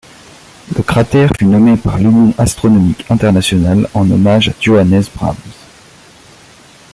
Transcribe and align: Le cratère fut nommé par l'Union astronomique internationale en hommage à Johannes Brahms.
Le 0.75 0.81
cratère 0.81 1.29
fut 1.37 1.45
nommé 1.45 1.77
par 1.77 1.99
l'Union 1.99 2.33
astronomique 2.39 3.05
internationale 3.11 3.87
en 3.93 4.09
hommage 4.09 4.49
à 4.49 4.53
Johannes 4.59 5.03
Brahms. 5.15 5.35